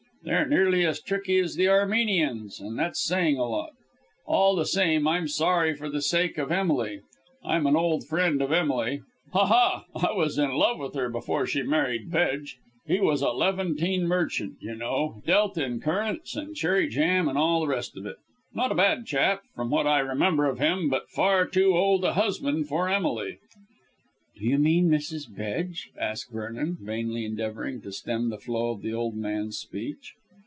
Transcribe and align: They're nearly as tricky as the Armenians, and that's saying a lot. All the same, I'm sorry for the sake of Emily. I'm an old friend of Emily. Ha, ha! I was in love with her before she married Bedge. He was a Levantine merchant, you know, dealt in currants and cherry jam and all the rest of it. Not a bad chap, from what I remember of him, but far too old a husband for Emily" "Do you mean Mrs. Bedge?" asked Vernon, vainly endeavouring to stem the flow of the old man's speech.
They're 0.23 0.45
nearly 0.45 0.85
as 0.85 1.01
tricky 1.01 1.39
as 1.39 1.55
the 1.55 1.67
Armenians, 1.69 2.59
and 2.59 2.77
that's 2.77 3.01
saying 3.03 3.39
a 3.39 3.43
lot. 3.45 3.71
All 4.27 4.55
the 4.55 4.67
same, 4.67 5.07
I'm 5.07 5.27
sorry 5.27 5.73
for 5.75 5.89
the 5.89 5.99
sake 5.99 6.37
of 6.37 6.51
Emily. 6.51 7.01
I'm 7.43 7.65
an 7.65 7.75
old 7.75 8.05
friend 8.05 8.39
of 8.39 8.51
Emily. 8.51 9.01
Ha, 9.33 9.47
ha! 9.47 9.85
I 9.95 10.15
was 10.15 10.37
in 10.37 10.51
love 10.53 10.77
with 10.77 10.93
her 10.93 11.09
before 11.09 11.47
she 11.47 11.63
married 11.63 12.11
Bedge. 12.11 12.57
He 12.85 12.99
was 12.99 13.23
a 13.23 13.29
Levantine 13.31 14.05
merchant, 14.05 14.57
you 14.61 14.75
know, 14.75 15.23
dealt 15.25 15.57
in 15.57 15.79
currants 15.81 16.35
and 16.35 16.55
cherry 16.55 16.87
jam 16.87 17.27
and 17.27 17.35
all 17.35 17.61
the 17.61 17.67
rest 17.67 17.97
of 17.97 18.05
it. 18.05 18.17
Not 18.53 18.71
a 18.71 18.75
bad 18.75 19.07
chap, 19.07 19.41
from 19.55 19.71
what 19.71 19.87
I 19.87 19.97
remember 20.01 20.45
of 20.45 20.59
him, 20.59 20.87
but 20.87 21.09
far 21.09 21.47
too 21.47 21.75
old 21.75 22.03
a 22.05 22.13
husband 22.13 22.67
for 22.67 22.87
Emily" 22.87 23.39
"Do 24.41 24.47
you 24.47 24.57
mean 24.57 24.89
Mrs. 24.89 25.27
Bedge?" 25.37 25.91
asked 25.99 26.31
Vernon, 26.31 26.77
vainly 26.81 27.25
endeavouring 27.25 27.79
to 27.81 27.91
stem 27.91 28.29
the 28.31 28.39
flow 28.39 28.71
of 28.71 28.81
the 28.81 28.91
old 28.93 29.15
man's 29.15 29.59
speech. 29.59 30.15